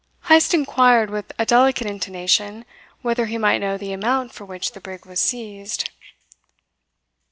[0.29, 2.65] Heyst inquired with a delicate intonation
[3.03, 5.91] whether he might know the amount for which the brig was seized.